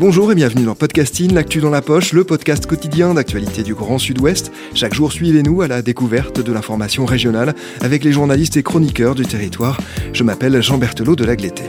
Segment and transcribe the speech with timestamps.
[0.00, 3.98] Bonjour et bienvenue dans Podcasting, l'actu dans la poche, le podcast quotidien d'actualité du Grand
[3.98, 4.50] Sud-Ouest.
[4.72, 9.26] Chaque jour, suivez-nous à la découverte de l'information régionale avec les journalistes et chroniqueurs du
[9.26, 9.78] territoire.
[10.14, 11.64] Je m'appelle Jean Berthelot de Lagleté.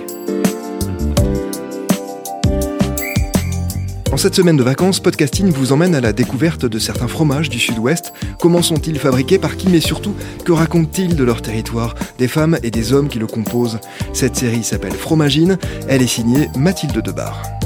[4.13, 7.59] En cette semaine de vacances, Podcasting vous emmène à la découverte de certains fromages du
[7.59, 8.13] Sud-Ouest.
[8.40, 12.71] Comment sont-ils fabriqués, par qui, mais surtout, que racontent-ils de leur territoire, des femmes et
[12.71, 13.79] des hommes qui le composent?
[14.13, 15.57] Cette série s'appelle Fromagine,
[15.90, 17.60] elle est signée Mathilde Debar.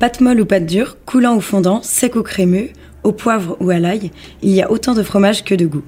[0.00, 2.70] Pâte molle ou pâte dure, coulant ou fondant, sec ou crémeux,
[3.02, 5.84] au poivre ou à l'ail, il y a autant de fromages que de goûts.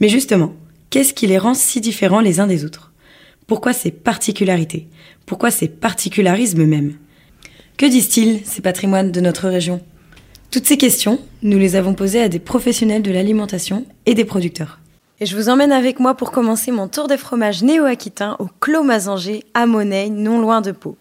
[0.00, 0.54] Mais justement,
[0.88, 2.90] qu'est-ce qui les rend si différents les uns des autres?
[3.46, 4.88] Pourquoi ces particularités?
[5.26, 6.94] Pourquoi ces particularismes même?
[7.76, 9.82] Que disent-ils, ces patrimoines de notre région?
[10.50, 14.78] Toutes ces questions, nous les avons posées à des professionnels de l'alimentation et des producteurs.
[15.20, 18.84] Et je vous emmène avec moi pour commencer mon tour des fromages néo-aquitains au Clos
[18.84, 20.96] Mazanger, à Monet, non loin de Pau.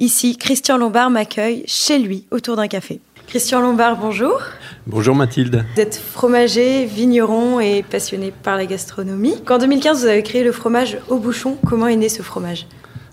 [0.00, 3.00] Ici, Christian Lombard m'accueille chez lui autour d'un café.
[3.26, 4.40] Christian Lombard, bonjour.
[4.86, 5.64] Bonjour Mathilde.
[5.74, 9.34] Vous êtes fromager, vigneron et passionné par la gastronomie.
[9.50, 11.58] En 2015, vous avez créé le fromage au bouchon.
[11.66, 12.68] Comment est né ce fromage?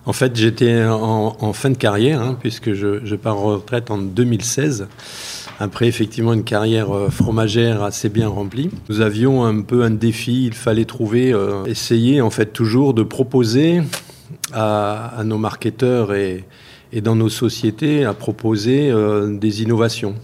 [0.05, 3.97] En fait, j'étais en, fin de carrière, hein, puisque je, je, pars en retraite en
[3.97, 4.87] 2016.
[5.59, 10.45] Après effectivement une carrière euh, fromagère assez bien remplie, nous avions un peu un défi.
[10.45, 13.81] Il fallait trouver, euh, essayer en fait toujours de proposer
[14.53, 16.43] à, à nos marketeurs et,
[16.91, 20.15] et dans nos sociétés à proposer euh, des innovations.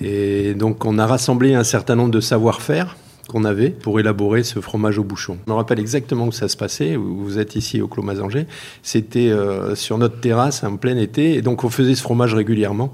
[0.00, 2.96] Et donc on a rassemblé un certain nombre de savoir-faire
[3.28, 5.38] qu'on avait pour élaborer ce fromage au bouchon.
[5.46, 6.96] Je me rappelle exactement où ça se passait.
[6.96, 8.46] Vous êtes ici au Clos Mazanger.
[8.82, 11.34] C'était euh, sur notre terrasse en plein été.
[11.34, 12.92] Et donc, on faisait ce fromage régulièrement.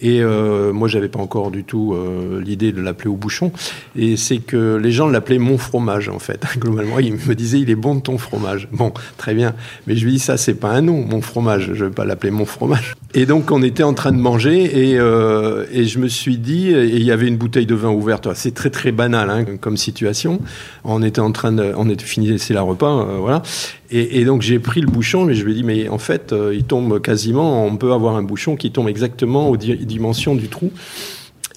[0.00, 3.52] Et euh, moi, j'avais pas encore du tout euh, l'idée de l'appeler au bouchon.
[3.96, 6.44] Et c'est que les gens l'appelaient mon fromage, en fait.
[6.58, 8.68] Globalement, ils me disaient, il est bon ton fromage.
[8.72, 9.54] Bon, très bien.
[9.86, 11.70] Mais je lui dis, ça, c'est pas un nom, mon fromage.
[11.72, 12.96] Je vais pas l'appeler mon fromage.
[13.18, 16.68] Et donc, on était en train de manger et, euh, et je me suis dit,
[16.68, 18.28] et il y avait une bouteille de vin ouverte.
[18.34, 20.38] C'est très, très banal hein, comme situation.
[20.84, 23.42] On était en train de, on était fini laisser la repas, euh, voilà.
[23.90, 26.54] Et, donc j'ai pris le bouchon, mais je lui ai dit, mais en fait, euh,
[26.54, 30.48] il tombe quasiment, on peut avoir un bouchon qui tombe exactement aux di dimensions du
[30.48, 30.70] trou.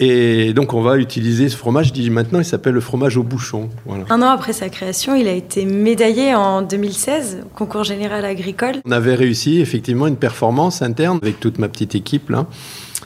[0.02, 1.88] Et donc on va utiliser ce fromage.
[1.88, 3.68] Je dis maintenant, il s'appelle le fromage au bouchon.
[3.84, 4.04] Voilà.
[4.08, 8.76] Un an après sa création, il a été médaillé en 2016 au concours général agricole.
[8.86, 12.46] On avait réussi effectivement une performance interne avec toute ma petite équipe là.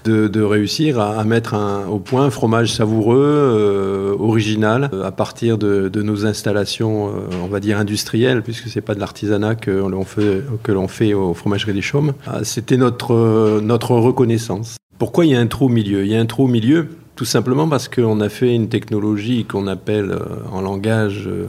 [0.05, 5.13] De, de, réussir à, à mettre un, au point un fromage savoureux, euh, original, à
[5.13, 7.13] partir de, de nos installations, euh,
[7.43, 11.15] on va dire industrielles, puisque c'est pas de l'artisanat que l'on fait, que l'on fait
[11.15, 12.13] aux fromageries des Chaumes.
[12.43, 14.77] C'était notre, notre reconnaissance.
[14.99, 16.05] Pourquoi il y a un trou au milieu?
[16.05, 19.45] Il y a un trou au milieu tout simplement parce qu'on a fait une technologie
[19.45, 21.49] qu'on appelle euh, en langage euh,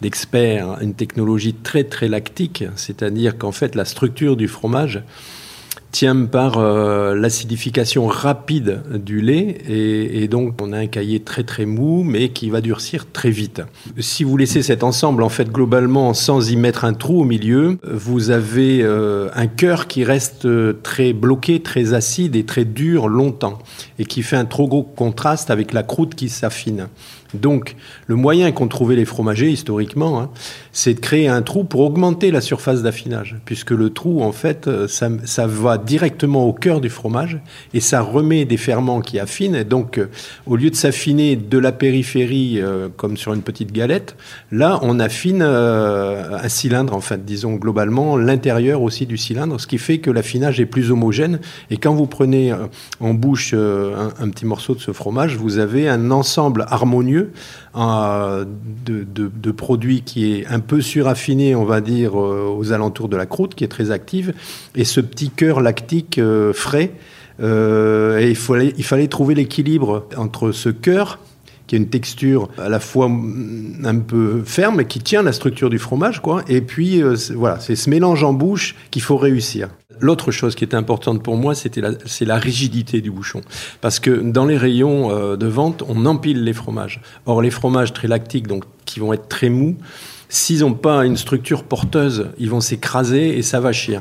[0.00, 5.02] d'expert une technologie très très lactique, c'est-à-dire qu'en fait la structure du fromage
[5.92, 11.44] tient par euh, l'acidification rapide du lait et, et, donc on a un cahier très
[11.44, 13.62] très mou mais qui va durcir très vite.
[13.98, 17.78] Si vous laissez cet ensemble en fait globalement sans y mettre un trou au milieu,
[17.84, 20.48] vous avez euh, un cœur qui reste
[20.82, 23.58] très bloqué, très acide et très dur longtemps
[23.98, 26.88] et qui fait un trop gros contraste avec la croûte qui s'affine.
[27.34, 27.76] Donc,
[28.06, 30.30] le moyen qu'ont trouvé les fromagers historiquement, hein,
[30.72, 34.68] c'est de créer un trou pour augmenter la surface d'affinage, puisque le trou, en fait,
[34.86, 37.38] ça, ça, va directement au cœur du fromage
[37.74, 39.54] et ça remet des ferments qui affinent.
[39.54, 40.08] Et donc, euh,
[40.46, 44.16] au lieu de s'affiner de la périphérie euh, comme sur une petite galette,
[44.50, 49.66] là, on affine euh, un cylindre, en fait, disons globalement l'intérieur aussi du cylindre, ce
[49.66, 51.40] qui fait que l'affinage est plus homogène.
[51.70, 52.54] Et quand vous prenez
[53.00, 57.32] en bouche un, un petit morceau de ce fromage, vous avez un ensemble harmonieux
[57.74, 58.44] de,
[58.84, 63.16] de, de, produits qui est un peu suraffiné, on va dire, euh, aux alentours de
[63.16, 64.34] la croûte, qui est très active,
[64.74, 66.92] et ce petit cœur lactique euh, frais.
[67.40, 71.18] Euh, et il fallait, il fallait trouver l'équilibre entre ce cœur
[71.66, 73.10] qui a une texture à la fois
[73.84, 76.42] un peu ferme, qui tient la structure du fromage, quoi.
[76.48, 77.02] Et puis,
[77.34, 79.68] voilà, c'est ce mélange en bouche qu'il faut réussir.
[80.00, 83.40] L'autre chose qui était importante pour moi, c'était la, c'est la rigidité du bouchon.
[83.80, 87.00] Parce que dans les rayons euh, de vente, on empile les fromages.
[87.26, 89.76] Or, les fromages très lactiques, donc qui vont être très mous.
[90.28, 93.98] S'ils n'ont pas une structure porteuse, ils vont s'écraser et ça va chier.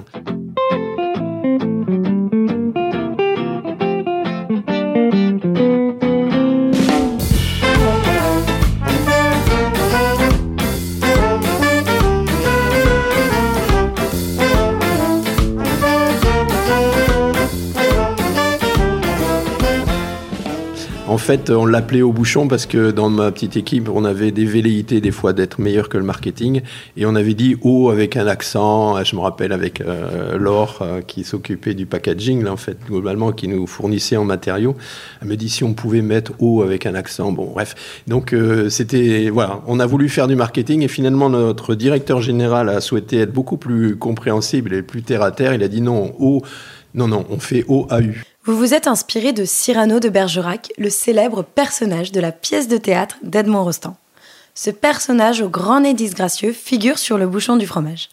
[21.11, 24.45] En fait, on l'appelait au bouchon parce que dans ma petite équipe, on avait des
[24.45, 26.61] velléités des fois d'être meilleur que le marketing.
[26.95, 29.03] Et on avait dit haut avec un accent.
[29.03, 33.33] Je me rappelle avec euh, Laure euh, qui s'occupait du packaging, là, en fait, globalement,
[33.33, 34.77] qui nous fournissait en matériaux.
[35.21, 37.33] Elle me dit si on pouvait mettre haut avec un accent.
[37.33, 37.75] Bon, bref.
[38.07, 42.69] Donc, euh, c'était, voilà, on a voulu faire du marketing et finalement, notre directeur général
[42.69, 45.53] a souhaité être beaucoup plus compréhensible et plus terre à terre.
[45.53, 46.41] Il a dit non, haut.
[46.95, 48.13] Non, non, on fait OAU.
[48.43, 52.77] Vous vous êtes inspiré de Cyrano de Bergerac, le célèbre personnage de la pièce de
[52.77, 53.95] théâtre d'Edmond Rostand.
[54.55, 58.09] Ce personnage au grand nez disgracieux figure sur le bouchon du fromage.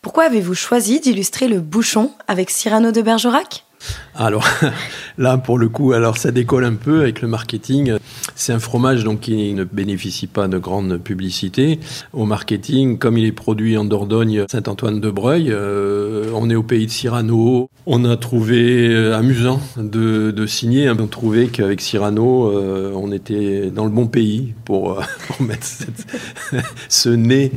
[0.00, 3.66] Pourquoi avez-vous choisi d'illustrer le bouchon avec Cyrano de Bergerac?
[4.14, 4.46] Alors
[5.18, 7.94] là, pour le coup, alors ça décolle un peu avec le marketing.
[8.34, 11.80] C'est un fromage donc qui ne bénéficie pas de grande publicité.
[12.12, 16.90] Au marketing, comme il est produit en Dordogne, Saint-Antoine-de-Breuil, euh, on est au pays de
[16.90, 17.70] Cyrano.
[17.86, 20.90] On a trouvé euh, amusant de, signer.
[20.90, 25.02] On a trouvé qu'avec Cyrano, euh, on était dans le bon pays pour,
[25.40, 25.66] mettre
[26.88, 27.52] ce nez,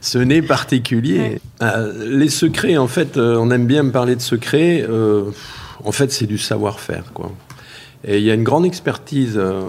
[0.00, 1.40] ce nez particulier.
[1.62, 4.86] Euh, les secrets, en fait, on aime bien me parler de secrets
[5.84, 7.32] en fait, c'est du savoir-faire, quoi.
[8.02, 9.60] Et il y a une grande expertise euh,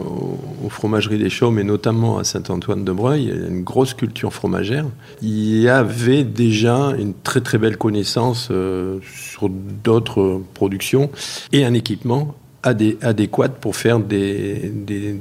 [0.64, 3.24] aux fromageries des Chaumes, et notamment à Saint-Antoine-de-Breuil.
[3.24, 4.86] Il y a une grosse culture fromagère.
[5.22, 11.10] Il y avait déjà une très très belle connaissance euh, sur d'autres productions
[11.52, 14.72] et un équipement adéquat pour faire des,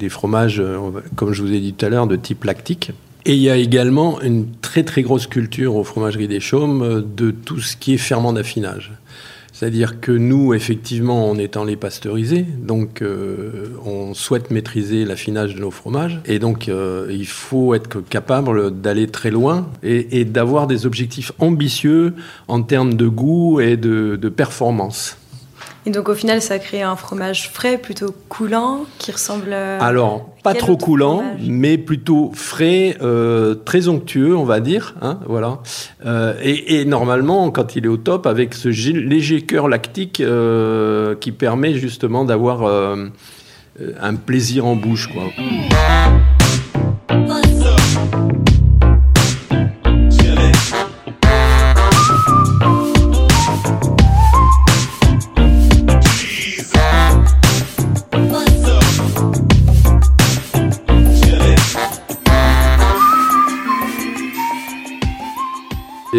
[0.09, 0.79] fromages, euh,
[1.17, 2.93] comme je vous ai dit tout à l'heure, de type lactique.
[3.27, 7.31] Et il y a également une très très grosse culture aux fromageries des Chaumes de
[7.31, 8.93] tout ce qui est ferment d'affinage.
[9.61, 15.61] C'est-à-dire que nous, effectivement, on étant les pasteurisés, donc euh, on souhaite maîtriser l'affinage de
[15.61, 20.67] nos fromages, et donc euh, il faut être capable d'aller très loin et, et d'avoir
[20.67, 22.15] des objectifs ambitieux
[22.49, 25.19] en termes de goût et de, de performance.
[25.87, 29.53] Et donc au final, ça crée un fromage frais, plutôt coulant, qui ressemble.
[29.55, 34.95] À Alors, pas trop coulant, mais plutôt frais, euh, très onctueux, on va dire.
[35.01, 35.61] Hein, voilà.
[36.05, 41.15] Euh, et, et, normalement, quand il est au top, avec ce léger cœur lactique euh,
[41.15, 43.07] qui permet justement d'avoir euh,
[44.01, 45.25] un plaisir en bouche, quoi.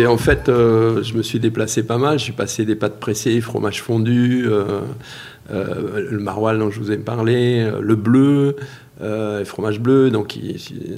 [0.01, 2.19] Et en fait, euh, je me suis déplacé pas mal.
[2.19, 4.81] Suis passé des pâtes pressées, fromage fondu, euh,
[5.51, 8.55] euh, le maroilles dont je vous ai parlé, le bleu,
[9.01, 10.37] euh, fromage bleu, donc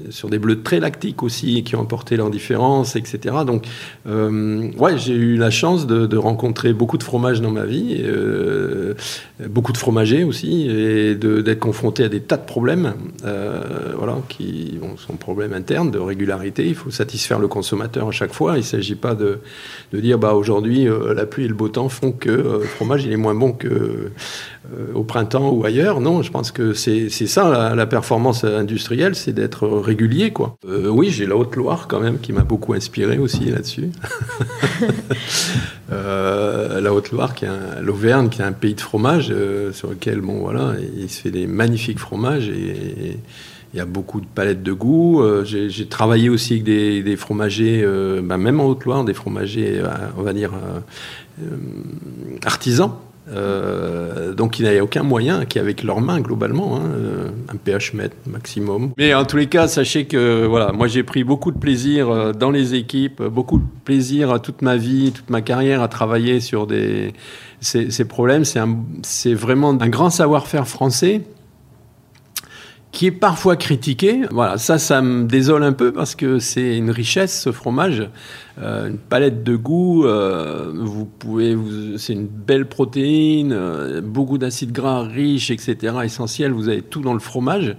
[0.10, 3.36] sur des bleus très lactiques aussi, qui ont apporté leur différence, etc.
[3.46, 3.66] Donc,
[4.08, 8.94] euh, ouais, j'ai eu la chance de, rencontrer beaucoup de fromages dans ma vie, euh,
[9.48, 12.94] beaucoup de fromagers aussi, et d'être confronté à des tas de problèmes,
[13.26, 13.62] euh,
[13.98, 16.66] voilà, qui sont problèmes internes de régularité.
[16.66, 18.54] Il faut satisfaire le consommateur à chaque fois.
[18.54, 19.40] Il ne s'agit pas de,
[19.92, 23.06] de, dire, bah aujourd'hui, euh, la pluie et le beau temps font que le fromage
[23.06, 24.12] il est moins bon que
[24.96, 26.00] au printemps ou ailleurs.
[26.00, 30.58] Non, je pense que c'est ça la, la performance industrielle, c'est d'être régulier, quoi.
[30.68, 33.92] Euh, oui, j'ai la Haute-Loire quand même qui m'a beaucoup inspiré aussi là-dessus.
[35.92, 37.46] euh, la Haute-Loire, qui
[37.84, 41.30] l'Auvergne, qui est un pays de fromage euh, sur lequel, bon, voilà, il se fait
[41.30, 43.20] des magnifiques fromages et,
[43.76, 45.24] il y a beaucoup de palettes de goût.
[45.46, 47.84] J'ai travaillé aussi avec des, fromagers,
[48.22, 49.82] ben même en Haute-Loire, des fromagers,
[50.16, 50.52] on va dire,
[52.46, 52.92] artisans.
[53.32, 56.90] Euh, donc il n'y a aucun moyen qui avec leurs mains globalement, hein,
[57.50, 58.92] un pH mètre maximum.
[58.98, 62.52] Mais en tous les cas, sachez que voilà, moi j'ai pris beaucoup de plaisir dans
[62.52, 67.14] les équipes, beaucoup de plaisir toute ma vie, toute ma carrière à travailler sur des,
[67.62, 68.44] ces, ces problèmes.
[69.04, 71.22] C'est vraiment un grand savoir-faire français
[72.94, 74.22] qui est parfois critiqué.
[74.32, 78.08] Voilà, ça, ça me désole un peu parce que c'est une richesse ce fromage,
[78.60, 80.06] euh, une palette de goût.
[80.06, 81.58] Euh, vous pouvez,
[81.98, 85.96] c'est une belle protéine, euh, beaucoup d'acides gras riches, etc.
[86.04, 86.52] Essentiels.
[86.52, 87.76] Vous avez tout dans le fromage.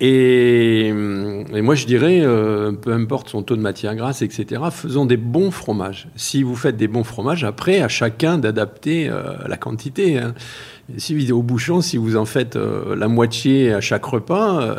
[0.00, 5.06] Et, et, moi, je dirais, euh, peu importe son taux de matière grasse, etc., faisons
[5.06, 6.08] des bons fromages.
[6.16, 10.18] Si vous faites des bons fromages, après, à chacun d'adapter euh, la quantité.
[10.18, 10.34] Hein.
[10.98, 14.76] Si au bouchon, si vous en faites euh, la moitié à chaque repas,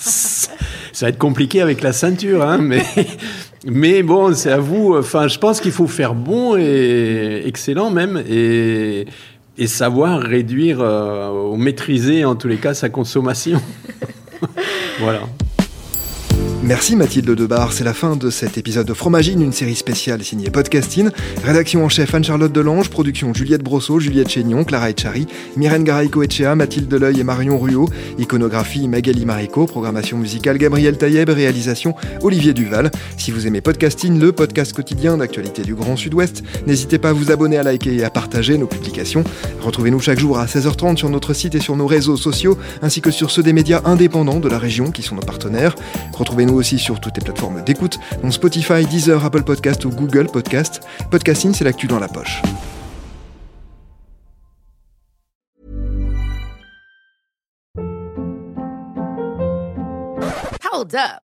[0.92, 2.82] Ça va être compliqué avec la ceinture, hein, mais,
[3.64, 4.96] mais bon, c'est à vous.
[4.98, 9.06] Enfin, je pense qu'il faut faire bon et excellent même, et,
[9.56, 13.60] et savoir réduire euh, ou maîtriser en tous les cas sa consommation.
[15.00, 15.22] voilà.
[16.62, 20.50] Merci Mathilde Debar, c'est la fin de cet épisode de Fromagine, une série spéciale signée
[20.50, 21.08] Podcasting.
[21.42, 25.26] Rédaction en chef Anne-Charlotte Delange, production Juliette Brosseau, Juliette Chénion, Clara Etchari,
[25.56, 27.88] Myrène Garaïco Echea, Mathilde Deleuil et Marion Ruot,
[28.18, 32.90] iconographie Magali Marico, programmation musicale Gabriel Taïeb, réalisation Olivier Duval.
[33.16, 37.32] Si vous aimez Podcasting, le podcast quotidien d'actualité du Grand Sud-Ouest, n'hésitez pas à vous
[37.32, 39.24] abonner, à liker et à partager nos publications.
[39.62, 43.10] Retrouvez-nous chaque jour à 16h30 sur notre site et sur nos réseaux sociaux, ainsi que
[43.10, 45.74] sur ceux des médias indépendants de la région qui sont nos partenaires.
[46.12, 50.80] Retrouvez-nous aussi sur toutes les plateformes d'écoute, dont Spotify, Deezer, Apple Podcast ou Google Podcast.
[51.10, 52.42] Podcasting, c'est l'actu dans la poche.
[60.72, 61.29] Hold up.